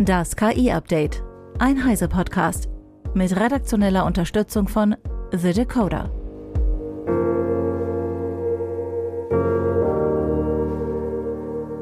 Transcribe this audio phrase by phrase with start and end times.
[0.00, 1.24] Das KI-Update.
[1.58, 2.68] Ein Heise-Podcast.
[3.14, 4.94] Mit redaktioneller Unterstützung von
[5.32, 6.12] The Decoder.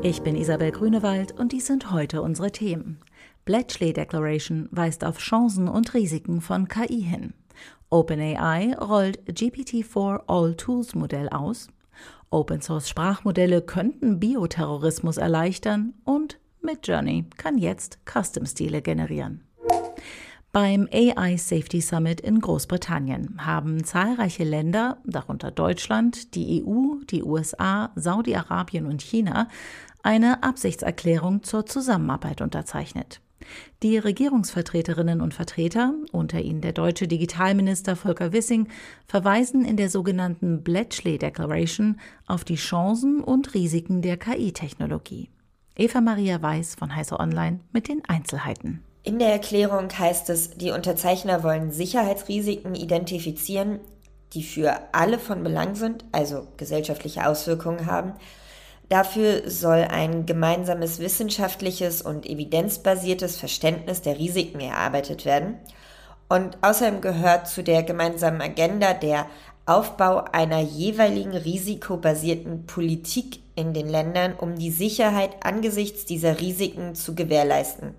[0.02, 3.00] Ich bin Isabel Grünewald und dies sind heute unsere Themen.
[3.44, 7.34] Bletchley Declaration weist auf Chancen und Risiken von KI hin.
[7.90, 11.68] OpenAI rollt GPT-4 All Tools Modell aus.
[12.30, 19.42] Open Source Sprachmodelle könnten Bioterrorismus erleichtern und Midjourney kann jetzt Custom-Stile generieren.
[20.52, 27.90] Beim AI Safety Summit in Großbritannien haben zahlreiche Länder, darunter Deutschland, die EU, die USA,
[27.94, 29.48] Saudi-Arabien und China,
[30.02, 33.20] eine Absichtserklärung zur Zusammenarbeit unterzeichnet.
[33.82, 38.68] Die Regierungsvertreterinnen und Vertreter, unter ihnen der deutsche Digitalminister Volker Wissing,
[39.06, 45.28] verweisen in der sogenannten Bletchley Declaration auf die Chancen und Risiken der KI-Technologie.
[45.78, 48.82] Eva Maria Weiß von Heise Online mit den Einzelheiten.
[49.02, 53.80] In der Erklärung heißt es, die Unterzeichner wollen Sicherheitsrisiken identifizieren,
[54.32, 58.14] die für alle von Belang sind, also gesellschaftliche Auswirkungen haben.
[58.88, 65.58] Dafür soll ein gemeinsames wissenschaftliches und evidenzbasiertes Verständnis der Risiken erarbeitet werden.
[66.30, 69.26] Und außerdem gehört zu der gemeinsamen Agenda der
[69.66, 77.14] Aufbau einer jeweiligen risikobasierten Politik in den Ländern, um die Sicherheit angesichts dieser Risiken zu
[77.14, 77.94] gewährleisten.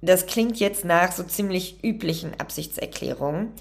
[0.00, 3.52] Das klingt jetzt nach so ziemlich üblichen Absichtserklärungen.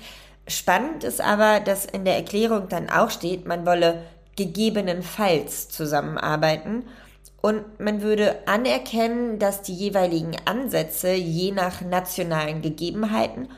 [0.47, 4.03] Spannend ist aber, dass in der Erklärung dann auch steht, man wolle
[4.35, 6.85] gegebenenfalls zusammenarbeiten
[7.41, 13.49] und man würde anerkennen, dass die jeweiligen Ansätze je nach nationalen Gegebenheiten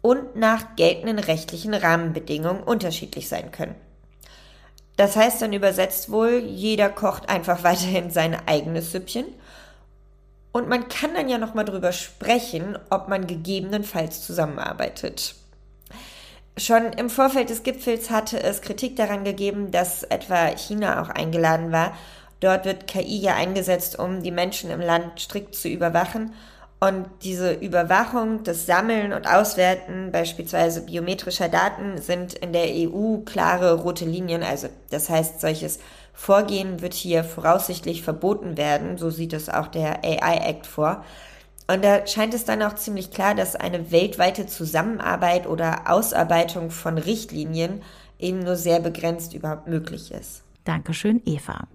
[0.00, 3.74] und nach geltenden rechtlichen Rahmenbedingungen unterschiedlich sein können.
[4.98, 9.26] Das heißt dann übersetzt wohl, jeder kocht einfach weiterhin sein eigenes Süppchen.
[10.50, 15.36] Und man kann dann ja nochmal drüber sprechen, ob man gegebenenfalls zusammenarbeitet.
[16.56, 21.70] Schon im Vorfeld des Gipfels hatte es Kritik daran gegeben, dass etwa China auch eingeladen
[21.70, 21.96] war.
[22.40, 26.34] Dort wird KI ja eingesetzt, um die Menschen im Land strikt zu überwachen
[26.80, 33.74] und diese Überwachung, das Sammeln und Auswerten beispielsweise biometrischer Daten sind in der EU klare
[33.74, 34.44] rote Linien.
[34.44, 35.80] Also das heißt, solches
[36.12, 38.96] Vorgehen wird hier voraussichtlich verboten werden.
[38.96, 41.04] So sieht es auch der AI Act vor.
[41.66, 46.96] Und da scheint es dann auch ziemlich klar, dass eine weltweite Zusammenarbeit oder Ausarbeitung von
[46.96, 47.82] Richtlinien
[48.18, 50.42] eben nur sehr begrenzt überhaupt möglich ist.
[50.64, 51.66] Dankeschön, Eva.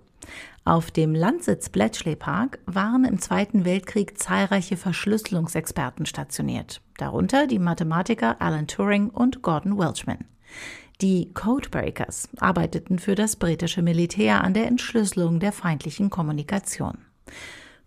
[0.65, 8.41] Auf dem Landsitz Bletchley Park waren im Zweiten Weltkrieg zahlreiche Verschlüsselungsexperten stationiert, darunter die Mathematiker
[8.41, 10.23] Alan Turing und Gordon Welchman.
[11.01, 16.99] Die Codebreakers arbeiteten für das britische Militär an der Entschlüsselung der feindlichen Kommunikation.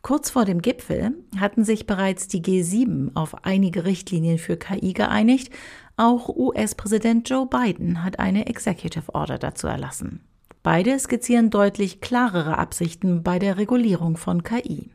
[0.03, 5.51] Kurz vor dem Gipfel hatten sich bereits die G7 auf einige Richtlinien für KI geeinigt.
[5.97, 10.21] Auch US-Präsident Joe Biden hat eine Executive Order dazu erlassen.
[10.67, 14.91] Beide skizzieren deutlich klarere Absichten bei der Regulierung von KI.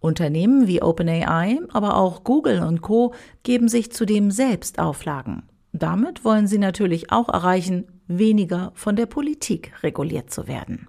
[0.00, 3.12] Unternehmen wie OpenAI, aber auch Google und Co
[3.42, 5.42] geben sich zudem selbst Auflagen.
[5.74, 10.88] Damit wollen sie natürlich auch erreichen, weniger von der Politik reguliert zu werden.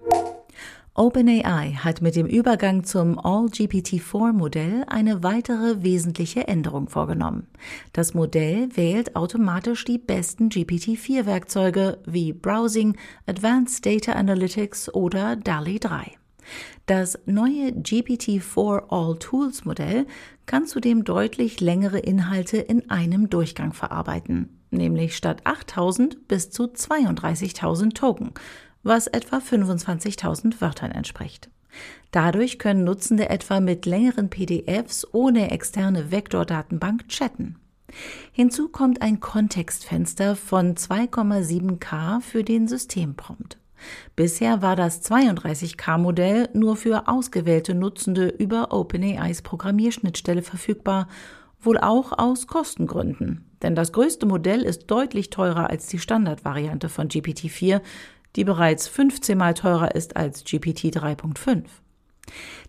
[0.98, 7.46] OpenAI hat mit dem Übergang zum All-GPT-4-Modell eine weitere wesentliche Änderung vorgenommen.
[7.92, 12.96] Das Modell wählt automatisch die besten GPT-4-Werkzeuge wie Browsing,
[13.26, 16.12] Advanced Data Analytics oder DALI 3.
[16.86, 20.06] Das neue GPT-4 All Tools Modell
[20.46, 27.92] kann zudem deutlich längere Inhalte in einem Durchgang verarbeiten, nämlich statt 8000 bis zu 32.000
[27.92, 28.32] Token,
[28.86, 31.50] was etwa 25.000 Wörtern entspricht.
[32.10, 37.56] Dadurch können Nutzende etwa mit längeren PDFs ohne externe Vektordatenbank chatten.
[38.32, 43.58] Hinzu kommt ein Kontextfenster von 2,7K für den Systemprompt.
[44.16, 51.08] Bisher war das 32K-Modell nur für ausgewählte Nutzende über OpenAIs Programmierschnittstelle verfügbar,
[51.60, 53.44] wohl auch aus Kostengründen.
[53.62, 57.80] Denn das größte Modell ist deutlich teurer als die Standardvariante von GPT-4,
[58.36, 61.64] die bereits 15 mal teurer ist als GPT 3.5.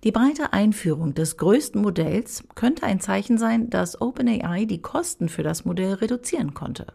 [0.04, 5.44] Die breite Einführung des größten Modells könnte ein Zeichen sein, dass OpenAI die Kosten für
[5.44, 6.88] das Modell reduzieren konnte.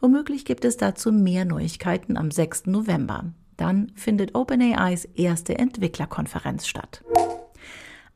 [0.00, 2.66] Womöglich gibt es dazu mehr Neuigkeiten am 6.
[2.66, 3.32] November.
[3.56, 7.04] Dann findet OpenAIs erste Entwicklerkonferenz statt.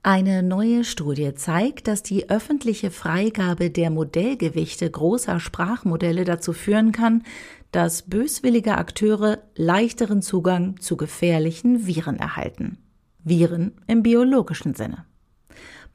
[0.02, 7.24] Eine neue Studie zeigt, dass die öffentliche Freigabe der Modellgewichte großer Sprachmodelle dazu führen kann,
[7.72, 12.78] dass böswillige Akteure leichteren Zugang zu gefährlichen Viren erhalten.
[13.24, 15.04] Viren im biologischen Sinne.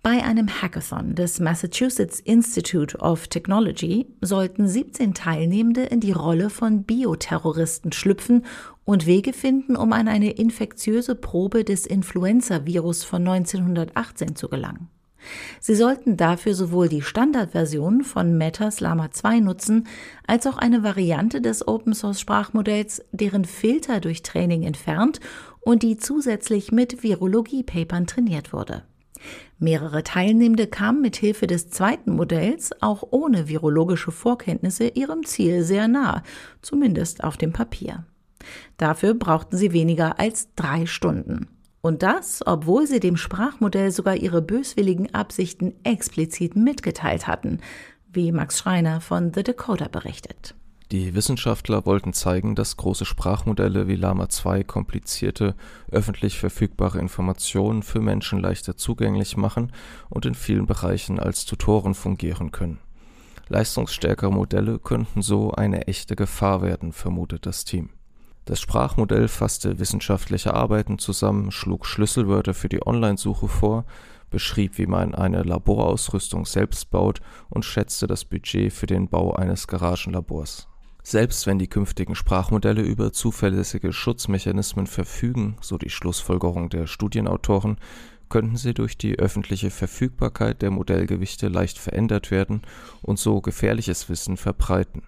[0.04, 6.84] Bei einem Hackathon des Massachusetts Institute of Technology sollten 17 Teilnehmende in die Rolle von
[6.84, 8.46] Bioterroristen schlüpfen
[8.84, 14.90] und Wege finden, um an eine infektiöse Probe des Influenza-Virus von 1918 zu gelangen.
[15.60, 19.88] Sie sollten dafür sowohl die Standardversion von Metas Llama 2 nutzen,
[20.28, 25.20] als auch eine Variante des Open Source Sprachmodells, deren Filter durch Training entfernt
[25.62, 28.84] und die zusätzlich mit Virologie-Papern trainiert wurde.
[29.60, 35.88] Mehrere Teilnehmende kamen mit Hilfe des zweiten Modells auch ohne virologische Vorkenntnisse ihrem Ziel sehr
[35.88, 36.24] nah,
[36.62, 38.06] zumindest auf dem Papier.
[38.78, 41.48] Dafür brauchten sie weniger als drei Stunden.
[41.86, 47.60] Und das, obwohl sie dem Sprachmodell sogar ihre böswilligen Absichten explizit mitgeteilt hatten,
[48.10, 50.56] wie Max Schreiner von The Decoder berichtet.
[50.94, 55.56] Die Wissenschaftler wollten zeigen, dass große Sprachmodelle wie Lama 2 komplizierte,
[55.92, 59.74] öffentlich verfügbare Informationen für Menschen leichter zugänglich machen
[60.10, 62.80] und in vielen Bereichen als Tutoren fungieren können.
[63.50, 67.90] Leistungsstärkere Modelle könnten so eine echte Gefahr werden, vermutet das Team.
[68.46, 73.86] Das Sprachmodell fasste wissenschaftliche Arbeiten zusammen, schlug Schlüsselwörter für die Online-Suche vor,
[74.30, 79.68] beschrieb, wie man eine Laborausrüstung selbst baut und schätzte das Budget für den Bau eines
[79.68, 80.68] Garagenlabors.
[81.04, 87.78] Selbst wenn die künftigen Sprachmodelle über zuverlässige Schutzmechanismen verfügen, so die Schlussfolgerung der Studienautoren,
[88.30, 92.64] könnten sie durch die öffentliche Verfügbarkeit der Modellgewichte leicht verändert werden
[93.02, 95.04] und so gefährliches Wissen verbreiten.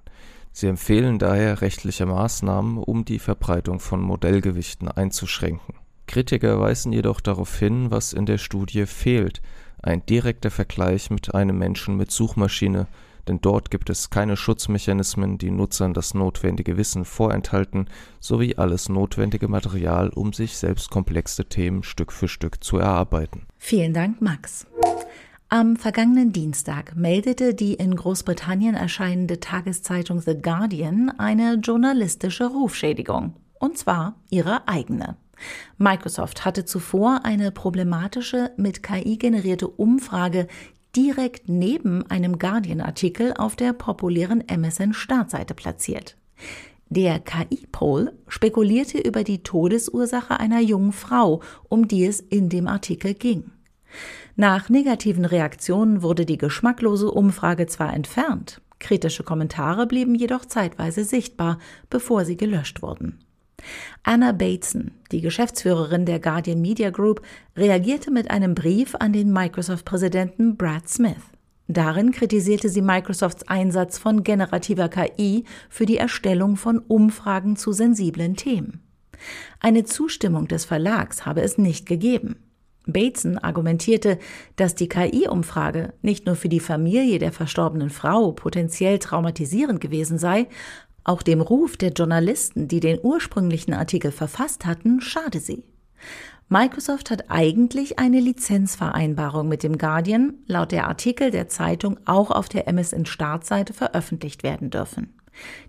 [0.57, 5.75] Sie empfehlen daher rechtliche Maßnahmen, um die Verbreitung von Modellgewichten einzuschränken.
[6.07, 9.41] Kritiker weisen jedoch darauf hin, was in der Studie fehlt,
[9.83, 12.87] ein direkter Vergleich mit einem Menschen mit Suchmaschine,
[13.27, 17.89] denn dort gibt es keine Schutzmechanismen, die Nutzern das notwendige Wissen vorenthalten,
[18.21, 23.45] sowie alles notwendige Material, um sich selbst komplexe Themen Stück für Stück zu erarbeiten.
[23.57, 24.67] Vielen Dank, Max.
[25.49, 33.77] Am vergangenen Dienstag meldete die in Großbritannien erscheinende Tageszeitung The Guardian eine journalistische Rufschädigung, und
[33.77, 35.17] zwar ihre eigene.
[35.77, 40.47] Microsoft hatte zuvor eine problematische mit KI generierte Umfrage
[40.95, 46.17] direkt neben einem Guardian-Artikel auf der populären MSN-Startseite platziert.
[46.89, 53.13] Der KI-Poll spekulierte über die Todesursache einer jungen Frau, um die es in dem Artikel
[53.13, 53.51] ging.
[54.37, 61.57] Nach negativen Reaktionen wurde die geschmacklose Umfrage zwar entfernt, kritische Kommentare blieben jedoch zeitweise sichtbar,
[61.89, 63.19] bevor sie gelöscht wurden.
[64.03, 67.21] Anna Bateson, die Geschäftsführerin der Guardian Media Group,
[67.55, 71.15] reagierte mit einem Brief an den Microsoft-Präsidenten Brad Smith.
[71.67, 78.35] Darin kritisierte sie Microsofts Einsatz von generativer KI für die Erstellung von Umfragen zu sensiblen
[78.35, 78.81] Themen.
[79.59, 82.35] Eine Zustimmung des Verlags habe es nicht gegeben.
[82.87, 84.19] Bateson argumentierte,
[84.55, 90.47] dass die KI-Umfrage nicht nur für die Familie der verstorbenen Frau potenziell traumatisierend gewesen sei,
[91.03, 95.65] auch dem Ruf der Journalisten, die den ursprünglichen Artikel verfasst hatten, schade sie.
[96.47, 102.49] Microsoft hat eigentlich eine Lizenzvereinbarung mit dem Guardian, laut der Artikel der Zeitung auch auf
[102.49, 105.13] der MSN-Startseite veröffentlicht werden dürfen.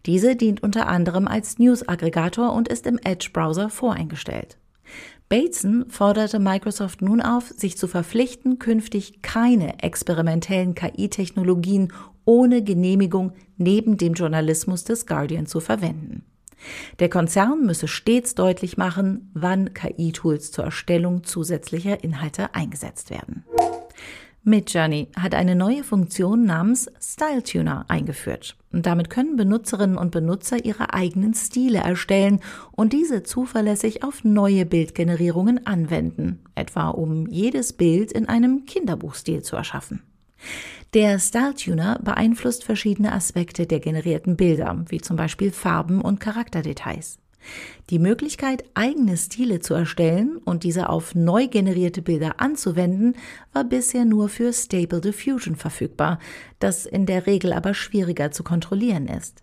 [0.05, 4.59] Diese dient unter anderem als News-Aggregator und ist im Edge-Browser voreingestellt.
[5.29, 11.93] Bateson forderte Microsoft nun auf, sich zu verpflichten, künftig keine experimentellen KI-Technologien
[12.25, 16.25] ohne Genehmigung neben dem Journalismus des Guardian zu verwenden.
[16.99, 23.45] Der Konzern müsse stets deutlich machen, wann KI-Tools zur Erstellung zusätzlicher Inhalte eingesetzt werden.
[24.47, 28.57] Midjourney hat eine neue Funktion namens Style Tuner eingeführt.
[28.73, 34.65] Und damit können Benutzerinnen und Benutzer ihre eigenen Stile erstellen und diese zuverlässig auf neue
[34.65, 40.03] Bildgenerierungen anwenden, etwa um jedes Bild in einem Kinderbuchstil zu erschaffen.
[40.95, 47.19] Der Style Tuner beeinflusst verschiedene Aspekte der generierten Bilder, wie zum Beispiel Farben und Charakterdetails.
[47.91, 53.15] Die Möglichkeit, eigene Stile zu erstellen und diese auf neu generierte Bilder anzuwenden,
[53.53, 56.19] war bisher nur für Stable Diffusion verfügbar,
[56.59, 59.43] das in der Regel aber schwieriger zu kontrollieren ist.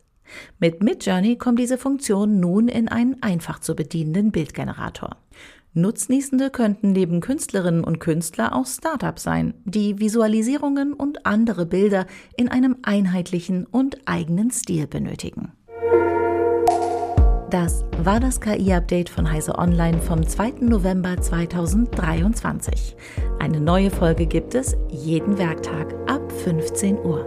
[0.59, 5.17] Mit Midjourney kommt diese Funktion nun in einen einfach zu bedienenden Bildgenerator.
[5.75, 12.05] Nutznießende könnten neben Künstlerinnen und Künstler auch Startups sein, die Visualisierungen und andere Bilder
[12.37, 15.51] in einem einheitlichen und eigenen Stil benötigen.
[17.53, 20.53] Das war das KI-Update von Heise Online vom 2.
[20.61, 22.95] November 2023.
[23.39, 27.23] Eine neue Folge gibt es jeden Werktag ab 15 Uhr.